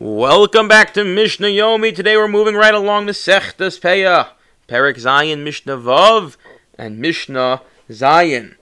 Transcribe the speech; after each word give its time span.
Welcome 0.00 0.68
back 0.68 0.94
to 0.94 1.04
Mishnah 1.04 1.48
Yomi. 1.48 1.92
Today 1.92 2.16
we're 2.16 2.28
moving 2.28 2.54
right 2.54 2.72
along 2.72 3.06
the 3.06 3.12
Sechtas 3.12 3.80
Peah, 3.80 4.28
Perek 4.68 4.94
Zayin, 4.94 5.42
Mishnah 5.42 5.76
Vav, 5.76 6.36
and 6.78 7.00
Mishnah 7.00 7.62
Zayin. 7.90 8.54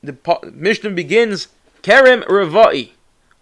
The 0.00 0.16
Mishnah 0.52 0.90
begins 0.90 1.48
Kerem 1.82 2.24
Revai. 2.28 2.92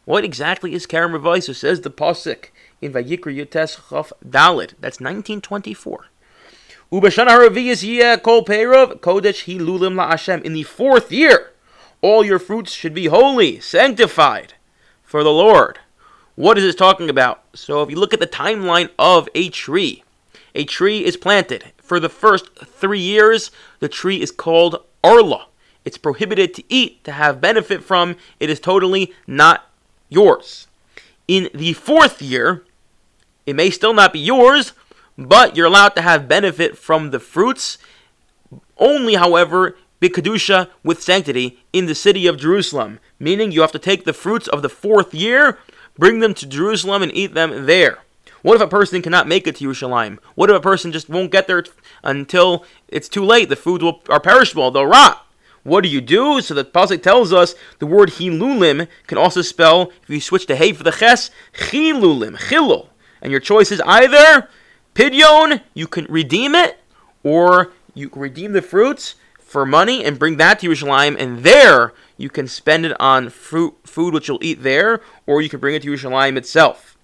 What 0.06 0.24
exactly 0.24 0.72
is 0.72 0.86
Kerem 0.86 1.10
Revai? 1.10 1.42
So 1.42 1.52
says 1.52 1.82
the 1.82 1.90
pasuk 1.90 2.46
in 2.80 2.94
Vayikra 2.94 3.36
Yutes 3.36 3.90
Chaf 3.90 4.10
Dalit. 4.26 4.72
That's 4.80 4.98
1924. 4.98 6.06
Ubashana 6.90 7.28
Haraviyas 7.28 7.86
Yeh 7.86 8.16
Kol 8.16 8.42
Perov 8.42 9.00
Kodesh 9.00 9.44
Hilulim 9.44 9.96
La 9.96 10.08
Hashem. 10.08 10.40
In 10.44 10.54
the 10.54 10.62
fourth 10.62 11.12
year, 11.12 11.52
all 12.00 12.24
your 12.24 12.38
fruits 12.38 12.72
should 12.72 12.94
be 12.94 13.08
holy, 13.08 13.60
sanctified 13.60 14.54
for 15.02 15.22
the 15.22 15.30
Lord. 15.30 15.80
What 16.36 16.58
is 16.58 16.64
this 16.64 16.74
talking 16.74 17.08
about? 17.08 17.44
So 17.54 17.82
if 17.82 17.90
you 17.90 17.96
look 17.96 18.12
at 18.12 18.18
the 18.18 18.26
timeline 18.26 18.90
of 18.98 19.28
a 19.36 19.50
tree, 19.50 20.02
a 20.54 20.64
tree 20.64 21.04
is 21.04 21.16
planted. 21.16 21.72
For 21.76 22.00
the 22.00 22.08
first 22.08 22.50
three 22.58 23.00
years, 23.00 23.52
the 23.78 23.88
tree 23.88 24.20
is 24.20 24.32
called 24.32 24.84
arla. 25.04 25.46
It's 25.84 25.98
prohibited 25.98 26.52
to 26.54 26.64
eat, 26.68 27.04
to 27.04 27.12
have 27.12 27.40
benefit 27.40 27.84
from. 27.84 28.16
It 28.40 28.50
is 28.50 28.58
totally 28.58 29.12
not 29.28 29.70
yours. 30.08 30.66
In 31.28 31.50
the 31.54 31.72
fourth 31.74 32.20
year, 32.20 32.64
it 33.46 33.54
may 33.54 33.70
still 33.70 33.94
not 33.94 34.12
be 34.12 34.18
yours, 34.18 34.72
but 35.16 35.56
you're 35.56 35.66
allowed 35.66 35.90
to 35.90 36.02
have 36.02 36.26
benefit 36.26 36.76
from 36.76 37.10
the 37.10 37.20
fruits. 37.20 37.78
Only, 38.76 39.14
however, 39.14 39.76
bikadusha 40.00 40.68
with 40.82 41.02
sanctity 41.02 41.62
in 41.72 41.86
the 41.86 41.94
city 41.94 42.26
of 42.26 42.40
Jerusalem, 42.40 42.98
meaning 43.20 43.52
you 43.52 43.60
have 43.60 43.72
to 43.72 43.78
take 43.78 44.04
the 44.04 44.12
fruits 44.12 44.48
of 44.48 44.62
the 44.62 44.68
fourth 44.68 45.14
year 45.14 45.58
Bring 45.96 46.20
them 46.20 46.34
to 46.34 46.46
Jerusalem 46.46 47.02
and 47.02 47.14
eat 47.14 47.34
them 47.34 47.66
there. 47.66 47.98
What 48.42 48.56
if 48.56 48.60
a 48.60 48.68
person 48.68 49.00
cannot 49.00 49.28
make 49.28 49.46
it 49.46 49.56
to 49.56 49.64
Yerushalayim? 49.66 50.18
What 50.34 50.50
if 50.50 50.56
a 50.56 50.60
person 50.60 50.92
just 50.92 51.08
won't 51.08 51.30
get 51.30 51.46
there 51.46 51.64
until 52.02 52.64
it's 52.88 53.08
too 53.08 53.24
late? 53.24 53.48
The 53.48 53.56
foods 53.56 53.82
will, 53.82 54.02
are 54.08 54.20
perishable, 54.20 54.70
they'll 54.70 54.86
rot. 54.86 55.26
What 55.62 55.82
do 55.82 55.88
you 55.88 56.02
do? 56.02 56.42
So 56.42 56.52
the 56.52 56.64
pasuk 56.64 57.02
tells 57.02 57.32
us 57.32 57.54
the 57.78 57.86
word 57.86 58.10
hilulim 58.10 58.86
can 59.06 59.16
also 59.16 59.40
spell, 59.40 59.92
if 60.02 60.10
you 60.10 60.20
switch 60.20 60.44
to 60.46 60.56
hay 60.56 60.74
for 60.74 60.82
the 60.82 60.92
ches, 60.92 61.30
chilulim, 61.54 62.36
chilul. 62.36 62.88
And 63.22 63.30
your 63.30 63.40
choice 63.40 63.72
is 63.72 63.80
either 63.86 64.48
pidyon, 64.94 65.62
you 65.72 65.86
can 65.86 66.04
redeem 66.10 66.54
it, 66.54 66.78
or 67.22 67.72
you 67.94 68.10
can 68.10 68.20
redeem 68.20 68.52
the 68.52 68.60
fruits 68.60 69.14
for 69.38 69.64
money 69.64 70.04
and 70.04 70.18
bring 70.18 70.36
that 70.36 70.60
to 70.60 70.68
Yerushalayim, 70.68 71.16
and 71.18 71.38
there 71.38 71.94
you 72.16 72.30
can 72.30 72.46
spend 72.46 72.86
it 72.86 72.98
on 73.00 73.28
fruit, 73.30 73.74
food 73.84 74.14
which 74.14 74.28
you'll 74.28 74.42
eat 74.42 74.62
there, 74.62 75.00
or 75.26 75.42
you 75.42 75.48
can 75.48 75.60
bring 75.60 75.74
it 75.74 75.82
to 75.82 75.90
Yerushalayim 75.90 76.36
itself. 76.36 76.96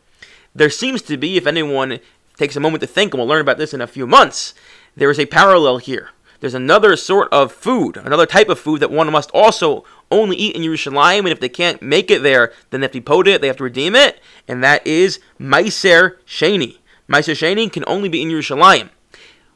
There 0.55 0.71
seems 0.71 1.03
to 1.03 1.17
be, 1.17 1.37
if 1.37 1.47
anyone 1.47 2.01
takes 2.37 2.57
a 2.57 2.61
moment 2.61 2.81
to 2.81 2.87
think, 2.87 3.13
and 3.13 3.21
we'll 3.21 3.29
learn 3.29 3.41
about 3.41 3.59
this 3.59 3.75
in 3.75 3.81
a 3.81 3.87
few 3.87 4.07
months, 4.07 4.55
there 4.97 5.11
is 5.11 5.19
a 5.19 5.27
parallel 5.27 5.79
here. 5.79 6.11
There's 6.41 6.55
another 6.55 6.97
sort 6.97 7.29
of 7.33 7.53
food, 7.53 7.97
another 7.99 8.27
type 8.27 8.49
of 8.49 8.59
food 8.59 8.81
that 8.81 8.91
one 8.91 9.13
must 9.13 9.31
also 9.33 9.85
only 10.11 10.37
eat 10.37 10.57
in 10.57 10.63
Yerushalayim, 10.63 11.21
and 11.21 11.29
if 11.29 11.41
they 11.41 11.51
can't 11.51 11.83
make 11.83 12.11
it 12.11 12.23
there, 12.23 12.53
then 12.71 12.81
they 12.81 12.87
have 12.87 12.93
to 12.93 13.01
pot 13.03 13.29
it, 13.29 13.41
they 13.41 13.47
have 13.47 13.59
to 13.59 13.65
redeem 13.65 13.95
it, 13.95 14.21
and 14.49 14.65
that 14.65 14.85
is 14.87 15.21
Meiser 15.39 16.17
Sheni. 16.27 16.79
Meiser 17.09 17.35
Sheni 17.35 17.71
can 17.71 17.85
only 17.87 18.09
be 18.09 18.23
in 18.23 18.29
Yerushalayim. 18.29 18.89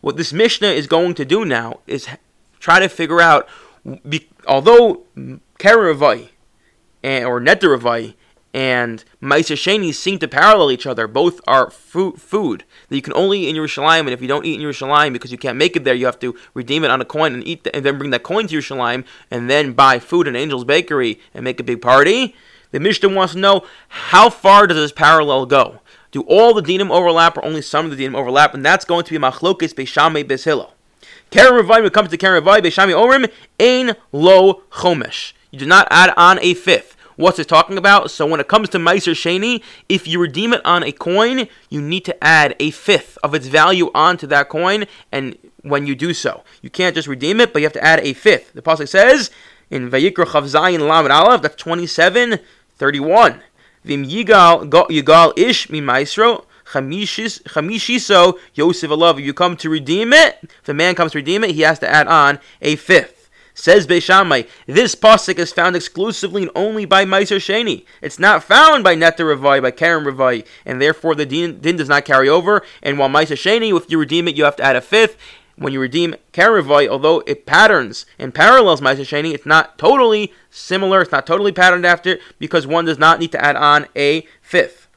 What 0.03 0.19
this 0.19 0.33
Mishnah 0.33 0.69
is 0.69 0.87
going 0.87 1.15
to 1.15 1.25
do 1.25 1.47
now 1.47 1.81
is 1.87 2.07
try 2.61 2.79
to 2.81 2.89
figure 2.91 3.21
out, 3.21 3.49
although 4.47 5.05
Keravai 5.59 6.31
or 7.03 7.41
Netaravai 7.41 8.15
and 8.55 9.05
Sheni 9.21 9.93
seem 9.93 10.21
to 10.21 10.29
parallel 10.29 10.71
each 10.71 10.87
other. 10.87 11.09
Both 11.09 11.41
are 11.49 11.71
food, 11.71 12.21
food 12.21 12.65
that 12.89 12.95
you 12.95 13.03
can 13.03 13.13
only 13.15 13.41
eat 13.41 13.49
in 13.49 13.57
Yerushalayim, 13.57 14.01
and 14.01 14.11
if 14.11 14.23
you 14.23 14.29
don't 14.29 14.47
eat 14.47 14.61
in 14.61 14.67
Yerushalayim 14.67 15.13
because 15.13 15.33
you 15.33 15.39
can't 15.39 15.59
make 15.59 15.75
it 15.75 15.83
there, 15.83 15.95
you 15.95 16.07
have 16.07 16.21
to 16.21 16.37
redeem 16.55 16.85
it 16.85 16.91
on 16.91 17.01
a 17.01 17.05
coin 17.05 17.35
and 17.35 17.47
eat, 17.47 17.65
the, 17.65 17.75
and 17.75 17.85
then 17.85 17.99
bring 17.99 18.11
that 18.11 18.23
coin 18.23 18.47
to 18.47 18.57
Yerushalayim, 18.57 19.05
and 19.29 19.51
then 19.51 19.73
buy 19.73 19.99
food 19.99 20.29
in 20.29 20.37
Angel's 20.37 20.65
Bakery 20.65 21.21
and 21.35 21.43
make 21.43 21.59
a 21.59 21.65
big 21.65 21.83
party. 21.83 22.37
The 22.71 22.79
Mishnah 22.79 23.09
wants 23.09 23.35
to 23.35 23.41
know 23.41 23.67
how 23.89 24.31
far 24.31 24.69
does 24.69 24.77
this 24.77 24.93
parallel 24.93 25.47
go? 25.47 25.81
Do 26.13 26.23
all 26.23 26.55
the 26.55 26.63
dinim 26.63 26.91
overlap, 26.91 27.37
or 27.37 27.45
only 27.45 27.61
some 27.61 27.85
of 27.85 27.97
the 27.97 28.07
dinim 28.07 28.15
overlap? 28.15 28.55
And 28.55 28.65
that's 28.65 28.85
going 28.85 29.05
to 29.05 29.11
be 29.11 29.19
machlokes 29.19 29.75
Beis 29.75 29.89
Shammai 29.89 30.23
beshilo. 30.23 30.71
Kerem 31.33 31.69
when 31.69 31.85
it 31.85 31.93
comes 31.93 32.11
to 32.11 32.17
Kerem 32.17 32.41
Ravai, 32.41 32.61
Beis 32.61 32.73
Shammai 32.73 32.93
omrim, 32.93 33.33
ein 33.59 33.97
lo 34.13 34.63
chomesh. 34.71 35.33
You 35.55 35.61
do 35.61 35.67
not 35.67 35.87
add 35.89 36.13
on 36.17 36.41
a 36.41 36.53
fifth. 36.55 36.97
What's 37.15 37.39
it 37.39 37.47
talking 37.47 37.79
about? 37.79 38.11
So 38.11 38.27
when 38.27 38.41
it 38.41 38.49
comes 38.49 38.69
to 38.71 38.79
Meiser 38.79 39.15
Sheni, 39.15 39.63
if 39.89 40.09
you 40.09 40.19
redeem 40.19 40.53
it 40.53 40.61
on 40.67 40.83
a 40.83 40.91
coin, 40.91 41.47
you 41.71 41.81
need 41.81 42.05
to 42.07 42.25
add 42.25 42.57
a 42.59 42.73
fifth 42.73 43.19
of 43.23 43.37
its 43.37 43.47
value 43.47 43.89
onto 43.95 44.27
that 44.27 44.49
coin, 44.49 44.87
and 45.13 45.39
when 45.63 45.87
you 45.87 45.95
do 45.95 46.13
so, 46.13 46.43
you 46.61 46.71
can't 46.71 46.97
just 46.97 47.07
redeem 47.07 47.41
it, 47.41 47.53
but 47.53 47.63
you 47.63 47.67
have 47.67 47.73
to 47.75 47.85
add 47.85 48.01
a 48.01 48.15
fifth. 48.15 48.53
The 48.53 48.63
pasuk 48.63 48.89
says 48.89 49.31
in 49.71 49.89
Vayikra 49.89 50.25
Chav 50.25 50.43
Zayin 50.43 50.89
Lamed 50.89 51.13
Aleph, 51.13 51.43
that's 51.43 51.55
27, 51.55 52.41
31. 52.75 53.41
Vim 53.85 54.05
yigal 54.05 54.69
yigal 54.69 55.39
ish 55.39 55.71
mi 55.71 55.81
maestro 55.81 56.47
chamishiso 56.73 58.39
Yosef 58.55 58.91
alav. 58.91 59.23
You 59.23 59.33
come 59.33 59.57
to 59.59 59.71
redeem 59.71 60.13
it. 60.13 60.37
If 60.43 60.69
a 60.69 60.75
man 60.75 60.97
comes 60.97 61.13
to 61.13 61.19
redeem 61.19 61.45
it, 61.45 61.53
he 61.53 61.61
has 61.61 61.79
to 61.79 61.89
add 61.89 62.09
on 62.09 62.41
a 62.61 62.75
fifth. 62.75 63.14
Says 63.55 63.87
Beis 63.87 64.03
Shammai, 64.03 64.43
this 64.67 64.97
pasuk 64.97 65.39
is 65.39 65.53
found 65.53 65.77
exclusively 65.77 66.43
and 66.43 66.51
only 66.57 66.85
by 66.85 67.05
Meiser 67.05 67.37
Sheni. 67.37 67.85
It's 68.03 68.19
not 68.19 68.43
found 68.43 68.83
by 68.83 68.97
Netta 68.97 69.23
Ravai, 69.23 69.63
by 69.63 69.71
Kerem 69.71 70.05
Ravai, 70.05 70.45
and 70.67 70.83
therefore 70.83 71.15
the 71.15 71.25
din, 71.25 71.61
din 71.61 71.77
does 71.77 71.89
not 71.89 72.05
carry 72.05 72.29
over. 72.29 72.63
And 72.83 72.99
while 72.99 73.09
Meiser 73.09 73.37
Sheni, 73.37 73.75
if 73.77 73.89
you 73.89 73.99
redeem 73.99 74.27
it, 74.27 74.37
you 74.37 74.45
have 74.45 74.57
to 74.57 74.65
add 74.65 74.75
a 74.75 74.81
fifth. 74.81 75.17
When 75.57 75.73
you 75.73 75.79
redeem 75.79 76.17
Kerem 76.33 76.65
Ravai, 76.65 76.89
although 76.89 77.23
it 77.29 77.47
patterns 77.47 78.07
and 78.19 78.35
parallels 78.35 78.81
Meiser 78.81 79.07
Sheni, 79.07 79.33
it's 79.33 79.47
not 79.47 79.79
totally 79.79 80.33
similar, 80.51 81.03
it's 81.03 81.13
not 81.13 81.25
totally 81.25 81.53
patterned 81.53 81.87
after, 81.87 82.19
because 82.41 82.67
one 82.67 82.87
does 82.87 82.99
not 82.99 83.21
need 83.21 83.31
to 83.33 83.45
add 83.45 83.55
on 83.55 83.87
a 83.95 84.27
fifth. 84.43 84.89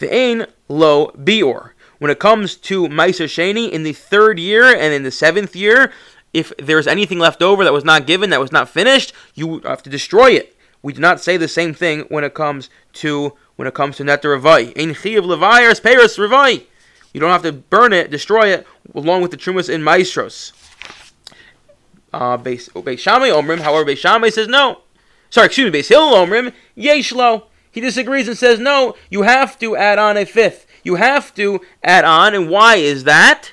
The 0.00 0.12
Ain 0.12 0.46
Lo 0.68 1.12
Bior. 1.16 1.70
When 2.00 2.10
it 2.10 2.18
comes 2.18 2.56
to 2.56 2.88
Meiser 2.88 3.26
Sheni, 3.26 3.70
in 3.70 3.84
the 3.84 3.92
third 3.92 4.40
year 4.40 4.64
and 4.64 4.92
in 4.92 5.04
the 5.04 5.10
seventh 5.10 5.54
year, 5.54 5.92
if 6.32 6.52
there's 6.58 6.86
anything 6.86 7.18
left 7.18 7.42
over 7.42 7.64
that 7.64 7.72
was 7.72 7.84
not 7.84 8.06
given, 8.06 8.30
that 8.30 8.40
was 8.40 8.52
not 8.52 8.68
finished, 8.68 9.12
you 9.34 9.60
have 9.60 9.82
to 9.82 9.90
destroy 9.90 10.30
it. 10.32 10.56
We 10.82 10.92
do 10.92 11.00
not 11.00 11.20
say 11.20 11.36
the 11.36 11.48
same 11.48 11.74
thing 11.74 12.00
when 12.08 12.24
it 12.24 12.34
comes 12.34 12.70
to 12.94 13.34
when 13.56 13.68
it 13.68 13.74
comes 13.74 13.96
to 13.96 14.04
netter 14.04 14.38
revai. 14.38 14.68
Ein 14.78 14.94
chiyav 14.94 15.24
levayers 15.24 15.80
peiros 15.80 16.18
revai. 16.18 16.64
You 17.12 17.20
don't 17.20 17.30
have 17.30 17.42
to 17.42 17.52
burn 17.52 17.92
it, 17.92 18.10
destroy 18.10 18.48
it, 18.48 18.66
along 18.94 19.22
with 19.22 19.32
the 19.32 19.36
trumas 19.36 19.68
in 19.68 19.82
maestros. 19.82 20.52
Uh, 22.12 22.38
Beis 22.38 22.98
Shammai 22.98 23.28
Omrim, 23.28 23.60
however, 23.60 23.90
Beis 23.90 23.98
Shammai 23.98 24.30
says 24.30 24.48
no. 24.48 24.82
Sorry, 25.28 25.46
excuse 25.46 25.70
me, 25.70 25.78
Beis 25.78 25.88
Hillel 25.88 26.14
Omrim, 26.14 26.52
Yeshlo. 26.76 27.44
He 27.70 27.80
disagrees 27.80 28.26
and 28.26 28.38
says 28.38 28.58
no. 28.58 28.96
You 29.10 29.22
have 29.22 29.58
to 29.60 29.76
add 29.76 29.98
on 29.98 30.16
a 30.16 30.24
fifth. 30.24 30.66
You 30.82 30.96
have 30.96 31.34
to 31.34 31.60
add 31.84 32.04
on, 32.04 32.34
and 32.34 32.48
why 32.48 32.76
is 32.76 33.04
that? 33.04 33.52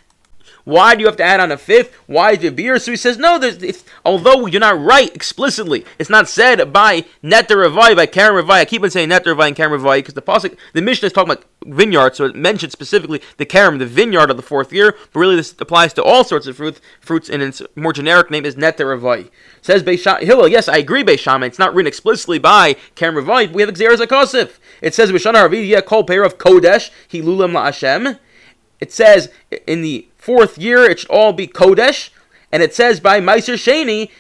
Why 0.68 0.96
do 0.96 1.00
you 1.00 1.06
have 1.06 1.16
to 1.16 1.24
add 1.24 1.40
on 1.40 1.50
a 1.50 1.58
fifth? 1.58 1.96
Why 2.08 2.34
is 2.34 2.44
it 2.44 2.58
beer? 2.58 2.78
So 2.78 2.92
he 2.92 2.98
says, 2.98 3.18
no, 3.18 3.40
there's, 3.40 3.86
although 4.04 4.44
we 4.44 4.52
do 4.52 4.60
not 4.60 4.78
write 4.78 5.16
explicitly, 5.16 5.86
it's 5.98 6.10
not 6.10 6.28
said 6.28 6.74
by 6.74 7.06
Netter 7.24 7.66
Ravai, 7.66 7.96
by 7.96 8.06
Kerem 8.06 8.44
Ravai. 8.44 8.56
I 8.56 8.66
keep 8.66 8.84
on 8.84 8.90
saying 8.90 9.08
Netter 9.08 9.34
Ravai 9.34 9.48
and 9.48 9.56
Kerem 9.56 9.80
Ravai 9.80 10.00
because 10.00 10.16
the 10.16 10.22
Pasuk, 10.22 10.58
the 10.74 10.82
Mishnah 10.82 11.06
is 11.06 11.14
talking 11.14 11.32
about 11.32 11.46
vineyard, 11.66 12.18
so 12.18 12.26
it 12.26 12.36
mentions 12.36 12.74
specifically 12.74 13.22
the 13.38 13.46
Kerem, 13.46 13.80
the 13.80 13.86
vineyard 13.86 14.30
of 14.30 14.36
the 14.36 14.44
fourth 14.44 14.74
year, 14.74 14.94
but 15.14 15.20
really 15.22 15.38
this 15.38 15.56
applies 15.58 15.94
to 15.94 16.04
all 16.04 16.26
sorts 16.26 16.48
of 16.48 16.58
fruit, 16.58 16.82
fruits, 17.00 17.30
and 17.30 17.42
its 17.42 17.62
more 17.78 17.94
generic 17.94 18.30
name 18.30 18.44
is 18.44 18.58
Netter 18.58 19.00
Ravai. 19.00 19.30
Says 19.62 19.84
Beisha, 19.84 20.20
Hillel, 20.20 20.50
yes, 20.50 20.68
I 20.68 20.80
agree, 20.80 21.02
Beishama. 21.02 21.48
It's 21.48 21.60
not 21.60 21.74
written 21.74 21.88
explicitly 21.88 22.40
by 22.40 22.74
Kerem 22.98 23.24
Ravai, 23.24 23.54
we 23.54 23.62
have 23.62 23.74
Xeris 23.74 24.06
Akosif. 24.06 24.58
It 24.82 24.94
says, 24.94 25.14
Bishana 25.14 25.44
Ravi, 25.44 25.82
Kol 25.84 26.04
Pair 26.04 26.24
of 26.24 26.38
Kodesh, 26.38 26.92
Hilulam 27.10 27.54
La 27.54 27.64
Hashem. 27.64 28.18
It 28.80 28.92
says 28.92 29.32
in 29.66 29.82
the 29.82 30.08
fourth 30.28 30.58
year, 30.58 30.84
it 30.84 31.00
should 31.00 31.10
all 31.10 31.32
be 31.32 31.48
Kodesh. 31.48 32.10
And 32.52 32.62
it 32.62 32.76
says 32.76 33.00
by 33.00 33.22
Meiser 33.22 33.56
Sheni, 33.56 34.12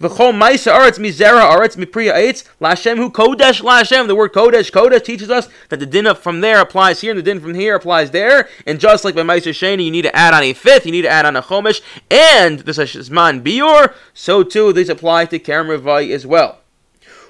V'chol 0.00 0.32
Meiser 0.32 0.72
Aretz 0.72 0.98
Mizera 0.98 1.42
Aretz 1.54 1.76
Mipriya 1.76 2.14
Eitz 2.14 2.48
Lashem 2.62 2.96
Hu 2.96 3.10
Kodesh 3.10 3.60
Lashem. 3.60 4.06
The 4.06 4.14
word 4.14 4.32
Kodesh 4.32 4.70
Kodesh 4.70 5.04
teaches 5.04 5.28
us 5.28 5.50
that 5.68 5.78
the 5.78 5.84
din 5.84 6.14
from 6.14 6.40
there 6.40 6.62
applies 6.62 7.02
here, 7.02 7.10
and 7.10 7.18
the 7.18 7.22
din 7.22 7.40
from 7.40 7.54
here 7.54 7.74
applies 7.74 8.10
there. 8.10 8.48
And 8.66 8.80
just 8.80 9.04
like 9.04 9.14
by 9.14 9.20
Meiser 9.20 9.52
Sheni, 9.52 9.84
you 9.84 9.90
need 9.90 10.08
to 10.08 10.16
add 10.16 10.32
on 10.32 10.42
a 10.42 10.54
fifth, 10.54 10.86
you 10.86 10.92
need 10.92 11.02
to 11.02 11.10
add 11.10 11.26
on 11.26 11.36
a 11.36 11.42
Chomish, 11.42 11.82
and 12.10 12.60
this 12.60 12.78
is 12.78 13.10
Man 13.10 13.44
Bior. 13.44 13.92
So 14.14 14.42
too, 14.42 14.72
these 14.72 14.88
apply 14.88 15.26
to 15.26 15.38
Kerem 15.38 15.78
Revai 15.78 16.10
as 16.14 16.26
well. 16.26 16.60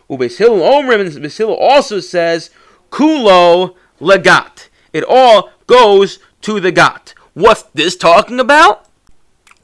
Ubeis 0.08 0.38
Omrim 0.38 1.00
and 1.00 1.50
also 1.50 1.98
says 1.98 2.50
Kulo 2.90 3.74
Legat. 4.00 4.68
It 4.92 5.02
all 5.02 5.50
goes 5.66 6.20
to 6.42 6.60
the 6.60 6.70
Gat. 6.70 7.14
What's 7.34 7.62
this 7.74 7.96
talking 7.96 8.40
about? 8.40 8.86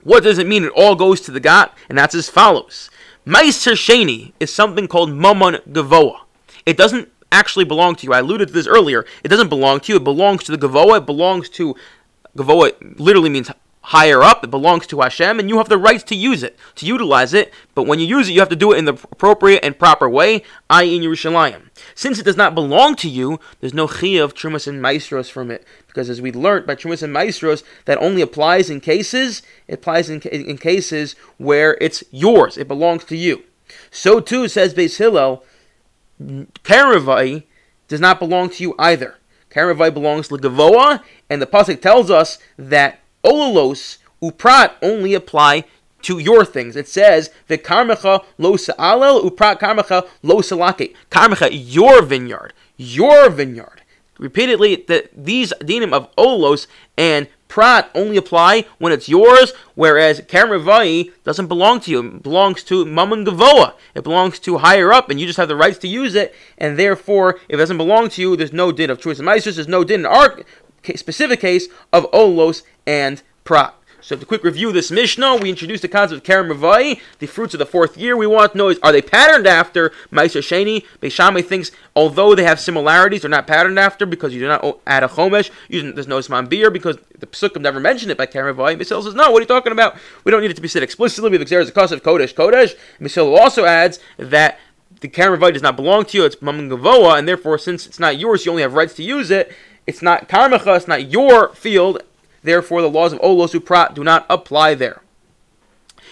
What 0.05 0.23
does 0.23 0.39
it 0.39 0.47
mean? 0.47 0.65
It 0.65 0.73
all 0.77 0.95
goes 0.95 1.21
to 1.23 1.31
the 1.31 1.41
Gat, 1.41 1.77
and 1.89 1.99
that's 1.99 2.15
as 2.15 2.29
follows. 2.29 2.91
Meiser 3.27 3.73
Shani 3.73 4.33
is 4.39 4.53
something 4.53 4.87
called 4.87 5.11
Mammon 5.11 5.57
Gavoa. 5.69 6.21
It 6.65 6.77
doesn't 6.77 7.09
actually 7.33 7.65
belong 7.65 7.97
to 7.97 8.07
you. 8.07 8.13
I 8.13 8.21
alluded 8.21 8.49
to 8.49 8.55
this 8.55 8.69
earlier. 8.69 9.05
It 9.25 9.29
doesn't 9.29 9.49
belong 9.49 9.81
to 9.81 9.93
you. 9.93 9.97
It 9.97 10.05
belongs 10.05 10.45
to 10.45 10.57
the 10.57 10.69
Gavoa. 10.69 10.99
It 10.99 11.07
belongs 11.07 11.49
to 11.51 11.75
Gavoa. 12.37 12.73
Literally 13.01 13.31
means 13.31 13.51
higher 13.87 14.21
up. 14.21 14.43
It 14.43 14.51
belongs 14.51 14.87
to 14.89 15.01
Hashem, 15.01 15.39
and 15.39 15.49
you 15.49 15.59
have 15.59 15.69
the 15.69 15.79
rights 15.79 16.03
to 16.05 16.17
use 16.17 16.43
it, 16.43 16.59
to 16.75 16.87
utilize 16.87 17.33
it. 17.33 17.53
But 17.75 17.87
when 17.87 18.01
you 18.01 18.07
use 18.07 18.29
it, 18.29 18.33
you 18.33 18.41
have 18.41 18.49
to 18.49 18.57
do 18.57 18.73
it 18.73 18.79
in 18.79 18.85
the 18.85 18.95
appropriate 18.95 19.65
and 19.65 19.79
proper 19.79 20.09
way, 20.09 20.43
i.e., 20.71 20.97
in 20.97 21.03
Yerushalayim. 21.03 21.71
Since 21.95 22.19
it 22.19 22.25
does 22.25 22.37
not 22.37 22.55
belong 22.55 22.97
to 22.97 23.09
you, 23.09 23.39
there's 23.61 23.75
no 23.75 23.87
chiyah 23.87 24.25
of 24.25 24.35
trumas 24.35 24.67
and 24.67 24.83
maestros 24.83 25.29
from 25.29 25.53
it, 25.53 25.65
because 25.87 26.11
as 26.11 26.21
we 26.21 26.33
learned 26.33 26.67
by 26.67 26.75
trumas 26.75 27.03
and 27.03 27.13
maestros, 27.13 27.63
that 27.85 27.99
only 27.99 28.23
applies 28.23 28.71
in 28.71 28.81
cases. 28.81 29.43
It 29.69 29.75
applies 29.75 30.11
in, 30.11 30.21
in 30.23 30.59
cases 30.59 31.15
where 31.39 31.79
it's 31.81 32.03
yours. 32.11 32.59
It 32.59 32.67
belongs 32.67 33.05
to 33.05 33.17
you. 33.17 33.45
So 33.93 34.19
too 34.19 34.49
says 34.49 34.75
Beis 34.75 34.99
Hillel, 34.99 35.45
Karavai 36.21 37.45
does 37.87 38.01
not 38.01 38.19
belong 38.19 38.51
to 38.51 38.63
you 38.65 38.75
either. 38.81 39.17
Karavai 39.51 39.95
belongs 39.95 40.27
to 40.29 40.35
Gavoa, 40.35 41.03
and 41.31 41.41
the 41.41 41.47
pasuk 41.47 41.81
tells 41.81 42.11
us 42.11 42.39
that 42.59 43.01
Ololos 43.27 43.99
uprat 44.23 44.75
only 44.81 45.13
apply 45.15 45.65
to 46.03 46.19
your 46.19 46.45
things. 46.45 46.77
It 46.77 46.89
says 46.89 47.31
the 47.49 47.59
karmecha 47.59 48.25
lo 48.39 48.57
sa'alel 48.57 49.29
uprat 49.29 49.59
karmecha 49.59 50.07
lo 50.23 50.37
salake. 50.37 50.95
Karmecha, 51.11 51.49
your 51.51 52.03
vineyard, 52.03 52.53
your 52.77 53.29
vineyard. 53.29 53.83
Repeatedly, 54.19 54.77
that 54.89 55.11
these 55.15 55.53
dinim 55.61 55.93
of 55.93 56.15
olos 56.17 56.67
and 56.97 57.29
prat 57.49 57.91
only 57.95 58.17
apply 58.17 58.65
when 58.79 58.93
it's 58.93 59.09
yours, 59.09 59.53
whereas 59.75 60.21
kamervai 60.23 61.13
doesn't 61.25 61.49
belong 61.49 61.81
to 61.81 61.91
you. 61.91 62.01
It 62.01 62.23
belongs 62.23 62.63
to 62.65 62.87
mammon 62.87 63.27
gavoa. 63.27 63.75
It 63.95 64.05
belongs 64.05 64.39
to 64.41 64.59
higher 64.59 64.93
up, 64.93 65.11
and 65.11 65.21
you 65.21 65.27
just 65.27 65.37
have 65.37 65.49
the 65.49 65.57
rights 65.57 65.79
to 65.79 65.89
use 65.89 66.15
it. 66.15 66.35
And 66.57 66.79
therefore, 66.79 67.41
if 67.49 67.55
it 67.55 67.57
doesn't 67.57 67.77
belong 67.77 68.09
to 68.11 68.23
you, 68.23 68.37
there's 68.37 68.53
no 68.53 68.73
din 68.73 68.91
of 68.91 69.01
choice 69.01 69.19
of 69.19 69.27
mices. 69.27 69.57
There's 69.57 69.69
no 69.69 69.85
din 69.85 70.01
in 70.01 70.07
our 70.07 70.41
specific 70.95 71.41
case 71.41 71.69
of 71.93 72.11
olos 72.13 72.63
and 72.87 73.23
prat. 73.45 73.75
So 74.07 74.15
to 74.15 74.25
quick 74.25 74.45
review 74.45 74.71
this 74.71 74.93
Mishnah, 74.93 75.39
we 75.39 75.51
introduced 75.51 75.83
the 75.83 75.89
concept 75.89 76.21
of 76.21 76.23
Kerem 76.23 76.55
Ravai, 76.55 77.01
the 77.19 77.27
fruits 77.27 77.55
of 77.55 77.59
the 77.59 77.67
fourth 77.67 77.97
year. 77.97 78.17
We 78.17 78.29
want 78.29 78.53
to 78.53 78.59
know 78.59 78.69
is 78.69 78.79
are 78.81 78.93
they 78.93 79.03
patterned 79.03 79.49
after 79.49 79.91
Meiser 80.13 80.43
Sheni? 80.43 80.85
Beis 81.01 81.11
Shammai 81.11 81.43
thinks 81.43 81.73
although 81.97 82.37
they 82.37 82.45
have 82.45 82.61
similarities, 82.61 83.23
they're 83.23 83.31
not 83.31 83.49
patterned 83.49 83.81
after 83.81 84.07
because 84.07 84.33
you 84.33 84.39
do 84.39 84.47
not 84.47 84.79
add 84.87 85.03
a 85.03 85.09
Chomesh. 85.09 85.51
There's 85.69 86.07
no 86.07 86.21
Isman 86.21 86.49
beer 86.49 86.71
because 86.71 86.99
the 87.19 87.27
Pesukim 87.27 87.63
never 87.63 87.81
mentioned 87.81 88.13
it 88.13 88.17
by 88.19 88.27
Kerem 88.27 88.55
Ravai. 88.55 88.79
Misel 88.79 89.03
says, 89.03 89.17
no, 89.17 89.33
what 89.33 89.41
are 89.41 89.43
you 89.43 89.49
talking 89.49 89.73
about? 89.73 89.97
We 90.23 90.31
don't 90.31 90.41
need 90.41 90.53
it 90.53 90.55
to 90.55 90.63
be 90.63 90.69
said 90.69 90.85
explicitly 90.85 91.31
because 91.31 91.51
there 91.51 91.59
is 91.59 91.69
a 91.69 91.73
cause 91.73 91.91
of 91.91 92.05
Kodesh. 92.05 92.33
Kodesh. 92.33 92.77
Misel 93.01 93.37
also 93.37 93.65
adds 93.65 93.99
that 94.19 94.61
the 95.01 95.09
Karavite 95.09 95.55
does 95.55 95.63
not 95.63 95.75
belong 95.75 96.05
to 96.07 96.19
you, 96.19 96.25
it's 96.25 96.41
Mammon 96.41 96.71
Gavoa, 96.71 97.19
and 97.19 97.27
therefore, 97.27 97.59
since 97.59 97.87
it's 97.87 97.99
not 97.99 98.19
yours, 98.19 98.47
you 98.47 98.53
only 98.53 98.63
have 98.63 98.75
rights 98.75 98.95
to 98.95 99.03
use 99.03 99.31
it. 99.31 99.53
It's 99.87 100.03
not 100.03 100.29
Karmacha, 100.29 100.77
it's 100.77 100.89
not 100.89 101.11
your 101.11 101.55
field, 101.55 102.03
Therefore, 102.47 102.81
the 102.81 102.89
laws 102.89 103.13
of 103.13 103.19
Olos 103.23 103.59
Uprat 103.59 103.95
do 103.95 104.05
not 104.05 104.25
apply 104.31 104.77
there. 104.77 105.03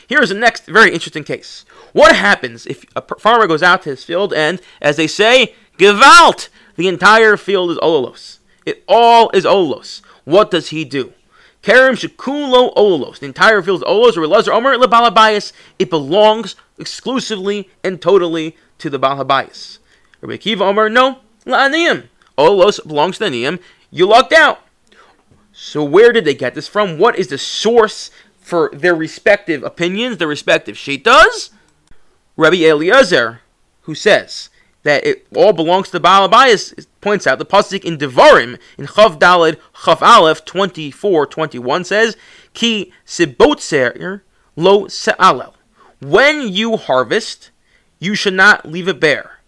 Here's 0.08 0.30
the 0.30 0.34
next 0.34 0.66
very 0.66 0.92
interesting 0.92 1.22
case. 1.22 1.64
What 1.92 2.16
happens 2.16 2.66
if 2.66 2.84
a 2.96 3.02
farmer 3.20 3.46
goes 3.46 3.62
out 3.62 3.82
to 3.82 3.90
his 3.90 4.02
field 4.02 4.34
and, 4.34 4.60
as 4.82 4.96
they 4.96 5.06
say, 5.06 5.54
Gewalt! 5.78 6.48
The 6.74 6.88
entire 6.88 7.36
field 7.36 7.70
is 7.70 7.78
Olos. 7.78 8.38
It 8.66 8.82
all 8.88 9.30
is 9.30 9.44
Olos. 9.44 10.02
What 10.24 10.50
does 10.50 10.70
he 10.70 10.84
do? 10.84 11.12
Karim 11.62 11.94
Shekulo 11.94 12.74
Olos. 12.74 13.20
The 13.20 13.26
entire 13.26 13.62
field 13.62 13.82
is 13.82 13.88
Olos, 13.88 14.16
or 14.16 14.52
Omer 14.52 14.74
Lebalabayas. 14.74 15.52
It 15.78 15.88
belongs 15.88 16.56
exclusively 16.80 17.70
and 17.84 18.02
totally 18.02 18.56
to 18.78 18.90
the 18.90 18.98
Balabayas. 18.98 19.78
Rabbi 20.20 20.34
Akiva 20.34 20.62
Omer, 20.62 20.90
no, 20.90 21.20
La'aniyim. 21.46 22.08
Oh, 22.36 22.58
Olos 22.58 22.86
belongs 22.86 23.18
to 23.18 23.30
the 23.30 23.44
Aniyim. 23.44 23.60
You 23.90 24.06
lucked 24.06 24.32
out. 24.32 24.60
So 25.52 25.84
where 25.84 26.12
did 26.12 26.24
they 26.24 26.34
get 26.34 26.54
this 26.54 26.66
from? 26.66 26.98
What 26.98 27.16
is 27.16 27.28
the 27.28 27.38
source 27.38 28.10
for 28.38 28.70
their 28.72 28.94
respective 28.94 29.62
opinions, 29.62 30.18
their 30.18 30.28
respective 30.28 30.76
shaitas? 30.76 31.50
Rabbi 32.36 32.56
Eliezer, 32.56 33.40
who 33.82 33.94
says 33.94 34.50
that 34.82 35.06
it 35.06 35.26
all 35.34 35.52
belongs 35.52 35.86
to 35.86 35.92
the 35.92 36.00
Baal 36.00 36.28
Abayas, 36.28 36.86
points 37.00 37.26
out 37.26 37.38
the 37.38 37.46
pasuk 37.46 37.84
in 37.84 37.98
Devarim 37.98 38.58
in 38.76 38.86
Chav 38.86 39.18
Dalid 39.18 39.58
Chav 39.74 40.02
Aleph 40.02 40.44
24 40.44 41.26
21 41.26 41.84
says, 41.84 42.16
Ki 42.52 42.92
sibotzer 43.06 44.22
lo 44.56 44.86
se'alel. 44.86 45.54
When 46.00 46.48
you 46.48 46.76
harvest, 46.76 47.50
you 48.00 48.14
should 48.14 48.34
not 48.34 48.66
leave 48.66 48.88
it 48.88 49.00
bare. 49.00 49.38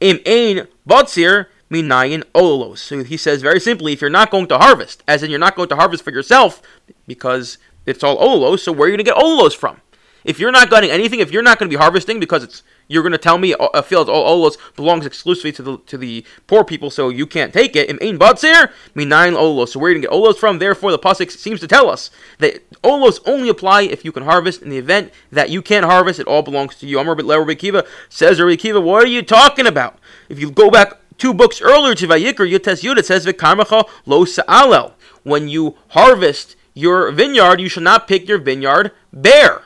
Im 0.00 0.18
ein 0.24 0.66
botzir 0.88 1.46
minayin 1.70 2.24
olos. 2.34 2.78
So 2.78 3.04
he 3.04 3.16
says 3.16 3.42
very 3.42 3.60
simply, 3.60 3.92
if 3.92 4.00
you're 4.00 4.10
not 4.10 4.30
going 4.30 4.48
to 4.48 4.58
harvest, 4.58 5.02
as 5.06 5.22
in 5.22 5.30
you're 5.30 5.38
not 5.38 5.56
going 5.56 5.68
to 5.68 5.76
harvest 5.76 6.04
for 6.04 6.10
yourself, 6.10 6.60
because 7.06 7.58
it's 7.86 8.04
all 8.04 8.18
olos, 8.18 8.60
so 8.60 8.72
where 8.72 8.88
are 8.88 8.90
you 8.90 8.96
going 8.96 9.04
to 9.04 9.10
get 9.12 9.16
olos 9.16 9.56
from? 9.56 9.80
If 10.22 10.38
you're 10.38 10.52
not 10.52 10.68
getting 10.68 10.90
anything, 10.90 11.20
if 11.20 11.32
you're 11.32 11.42
not 11.42 11.58
going 11.58 11.70
to 11.70 11.74
be 11.74 11.80
harvesting 11.80 12.20
because 12.20 12.44
it's 12.44 12.62
you're 12.88 13.02
going 13.02 13.12
to 13.12 13.18
tell 13.18 13.38
me 13.38 13.54
a 13.58 13.82
field 13.82 14.08
all 14.08 14.38
olos 14.38 14.58
belongs 14.74 15.06
exclusively 15.06 15.52
to 15.52 15.62
the 15.62 15.78
to 15.86 15.96
the 15.96 16.26
poor 16.46 16.64
people, 16.64 16.90
so 16.90 17.08
you 17.08 17.26
can't 17.26 17.52
take 17.52 17.74
it. 17.74 17.88
Im 17.88 17.98
ein 18.02 18.18
batzir 18.18 18.70
minayin 18.94 19.34
olos. 19.34 19.68
So 19.68 19.80
where 19.80 19.90
are 19.90 19.94
you 19.94 20.02
going 20.02 20.02
to 20.02 20.08
get 20.08 20.14
olos 20.14 20.36
from? 20.36 20.58
Therefore, 20.58 20.90
the 20.90 20.98
pasuk 20.98 21.30
seems 21.30 21.60
to 21.60 21.68
tell 21.68 21.88
us 21.88 22.10
that 22.38 22.68
olos 22.82 23.20
only 23.26 23.48
apply 23.48 23.82
if 23.82 24.04
you 24.04 24.12
can 24.12 24.24
harvest. 24.24 24.60
In 24.60 24.68
the 24.68 24.78
event 24.78 25.10
that 25.32 25.48
you 25.48 25.62
can't 25.62 25.86
harvest, 25.86 26.20
it 26.20 26.26
all 26.26 26.42
belongs 26.42 26.74
to 26.76 26.86
you. 26.86 27.00
Rabbi 27.00 27.54
Kiva 27.54 27.86
says, 28.08 28.40
Rabbi 28.40 28.56
Kiva, 28.56 28.80
what 28.80 29.04
are 29.04 29.08
you 29.08 29.22
talking 29.22 29.66
about? 29.66 29.98
If 30.28 30.38
you 30.38 30.50
go 30.50 30.70
back 30.70 30.98
two 31.20 31.34
books 31.34 31.60
earlier 31.60 31.94
to 31.94 32.08
Vayikr, 32.08 32.50
Yutes 32.50 32.82
Yud, 32.82 32.96
it 32.96 33.06
says 33.06 33.26
Vikarmacha 33.26 33.88
lo 34.06 34.24
sa'alel. 34.24 34.94
When 35.22 35.48
you 35.48 35.76
harvest 35.88 36.56
your 36.74 37.12
vineyard, 37.12 37.60
you 37.60 37.68
should 37.68 37.82
not 37.82 38.08
pick 38.08 38.26
your 38.28 38.38
vineyard 38.38 38.92
bare. 39.12 39.62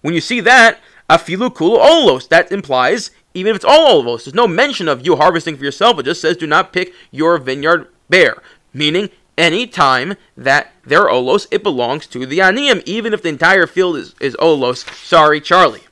When 0.00 0.14
you 0.14 0.20
see 0.20 0.40
that, 0.40 0.80
afilu 1.08 1.54
kul 1.54 1.78
olos, 1.78 2.28
that 2.28 2.50
implies 2.50 3.10
even 3.34 3.50
if 3.50 3.56
it's 3.56 3.64
all 3.64 4.02
olos, 4.02 4.24
there's 4.24 4.34
no 4.34 4.48
mention 4.48 4.88
of 4.88 5.06
you 5.06 5.16
harvesting 5.16 5.56
for 5.56 5.64
yourself. 5.64 5.98
It 5.98 6.04
just 6.04 6.20
says 6.20 6.36
do 6.36 6.46
not 6.46 6.72
pick 6.72 6.92
your 7.10 7.38
vineyard 7.38 7.88
bare, 8.08 8.42
meaning 8.72 9.10
any 9.36 9.66
time 9.66 10.16
that 10.36 10.72
they're 10.84 11.06
olos, 11.06 11.46
it 11.50 11.62
belongs 11.62 12.06
to 12.08 12.26
the 12.26 12.38
aniyim, 12.38 12.82
even 12.86 13.14
if 13.14 13.22
the 13.22 13.28
entire 13.28 13.66
field 13.66 13.96
is, 13.96 14.14
is 14.20 14.34
olos. 14.36 14.88
Sorry, 14.94 15.40
Charlie. 15.40 15.82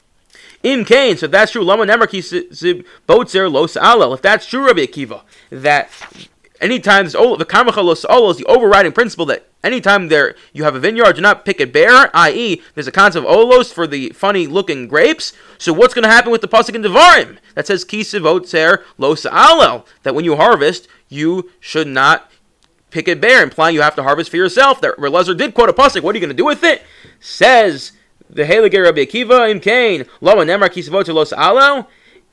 Im 0.62 0.84
Kain, 0.84 1.16
so 1.16 1.26
if 1.26 1.32
that's 1.32 1.52
true, 1.52 1.62
Lama 1.62 1.84
Nemarki 1.84 2.84
Botzer 3.06 3.50
Los 3.50 3.75
Alel. 3.75 4.14
If 4.14 4.22
that's 4.22 4.46
true, 4.46 4.66
Rabbi 4.66 4.81
Akiva, 4.81 5.22
that 5.50 5.90
anytime 6.60 7.05
the 7.06 7.46
Karmacha 7.49 7.82
Los 7.84 8.05
Alel 8.05 8.32
is 8.32 8.38
the 8.38 8.44
overriding 8.46 8.93
principle 8.93 9.25
that 9.26 9.46
anytime 9.62 10.08
there 10.08 10.34
you 10.53 10.65
have 10.65 10.74
a 10.74 10.81
vineyard, 10.81 11.15
do 11.15 11.20
not 11.20 11.44
pick 11.44 11.60
it 11.60 11.72
bare, 11.72 12.10
i.e., 12.15 12.60
there's 12.74 12.86
a 12.86 12.93
concept 12.93 13.27
of 13.27 13.32
olos 13.32 13.72
for 13.72 13.86
the 13.86 14.10
funny 14.10 14.46
looking 14.46 14.88
grapes. 14.88 15.32
So 15.58 15.72
what's 15.72 15.94
going 15.94 16.05
to 16.05 16.10
happen 16.10 16.32
with 16.32 16.41
the 16.41 16.48
pasuk 16.48 16.74
in 16.74 16.82
Devarim 16.82 17.38
that 17.55 17.67
says 17.67 17.84
Kisivotzer 17.84 18.82
Los 18.96 19.24
Alel? 19.24 19.86
That 20.03 20.15
when 20.15 20.24
you 20.24 20.36
harvest, 20.36 20.88
you 21.08 21.50
should 21.60 21.86
not 21.86 22.31
pick 22.91 23.06
it 23.06 23.20
bare, 23.20 23.43
implying 23.43 23.74
you 23.74 23.82
have 23.82 23.94
to 23.96 24.03
harvest 24.03 24.31
for 24.31 24.36
yourself. 24.36 24.81
That 24.81 24.96
Relezer 24.96 25.36
did 25.36 25.55
quote 25.55 25.69
a 25.69 25.72
pasuk. 25.72 26.03
What 26.03 26.15
are 26.15 26.19
you 26.19 26.24
going 26.24 26.36
to 26.36 26.43
do 26.43 26.44
with 26.44 26.65
it? 26.65 26.82
Says 27.20 27.93
the 28.31 28.44
Heliger 28.44 28.85
Rabbi 28.85 29.05
Akiva 29.05 29.51
im 29.51 29.61
Kain, 29.61 30.05
Nemar 30.23 30.69
Kisavot 30.69 31.13
Los 31.13 31.32
Alo, 31.32 31.87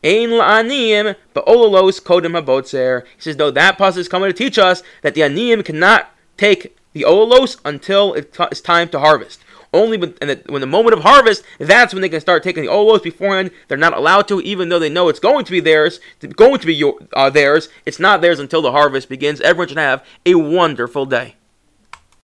Ein 0.04 0.30
La'aniyim, 0.30 1.16
but 1.34 1.46
Ololos 1.46 2.02
Kodim 2.02 2.40
HaBotzer. 2.40 3.04
He 3.16 3.22
says, 3.22 3.38
though 3.38 3.52
that 3.52 3.78
pasuk 3.78 3.98
is 3.98 4.08
coming 4.08 4.30
to 4.30 4.34
teach 4.34 4.58
us 4.58 4.84
that 5.02 5.16
the 5.16 5.22
Aniyim 5.22 5.64
cannot 5.64 6.10
take 6.38 6.78
the 6.94 7.04
Ololos 7.04 7.58
until 7.66 8.14
it's 8.14 8.62
time 8.62 8.90
to 8.90 9.00
harvest. 9.00 9.42
Only 9.76 9.98
when, 9.98 10.14
the, 10.22 10.42
when 10.48 10.62
the 10.62 10.68
moment 10.68 10.94
of 10.94 11.04
harvest, 11.04 11.44
that's 11.60 11.94
when 11.94 12.02
they 12.02 12.08
can 12.08 12.22
start 12.22 12.44
taking 12.44 12.64
the 12.64 12.70
olos. 12.70 13.04
Beforehand, 13.04 13.52
they're 13.68 13.78
not 13.78 13.92
allowed 13.92 14.26
to, 14.30 14.40
even 14.40 14.70
though 14.70 14.80
they 14.80 14.90
know 14.90 15.10
it's 15.10 15.20
going 15.20 15.44
to 15.44 15.52
be 15.52 15.60
theirs. 15.60 16.00
Going 16.38 16.60
to 16.60 16.66
be 16.66 16.74
your, 16.74 16.98
uh, 17.12 17.30
theirs. 17.30 17.68
It's 17.86 18.00
not 18.00 18.22
theirs 18.22 18.40
until 18.40 18.62
the 18.62 18.72
harvest 18.72 19.10
begins. 19.10 19.42
Everyone 19.42 19.68
should 19.68 19.78
have 19.78 20.06
a 20.26 20.36
wonderful 20.36 21.06
day. 21.06 21.36